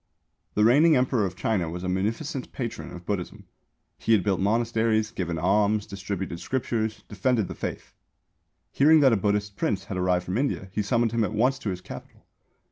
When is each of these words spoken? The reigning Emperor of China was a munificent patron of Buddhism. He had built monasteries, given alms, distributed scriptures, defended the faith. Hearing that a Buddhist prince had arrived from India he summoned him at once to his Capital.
The 0.55 0.63
reigning 0.63 0.95
Emperor 0.95 1.27
of 1.27 1.35
China 1.35 1.69
was 1.69 1.83
a 1.83 1.87
munificent 1.87 2.51
patron 2.51 2.91
of 2.91 3.05
Buddhism. 3.05 3.45
He 3.99 4.13
had 4.13 4.23
built 4.23 4.39
monasteries, 4.39 5.11
given 5.11 5.37
alms, 5.37 5.85
distributed 5.85 6.39
scriptures, 6.39 7.03
defended 7.07 7.47
the 7.47 7.53
faith. 7.53 7.93
Hearing 8.71 9.01
that 9.01 9.13
a 9.13 9.15
Buddhist 9.15 9.57
prince 9.57 9.83
had 9.83 9.97
arrived 9.97 10.25
from 10.25 10.39
India 10.39 10.69
he 10.71 10.81
summoned 10.81 11.11
him 11.11 11.23
at 11.23 11.33
once 11.35 11.59
to 11.59 11.69
his 11.69 11.81
Capital. 11.81 12.25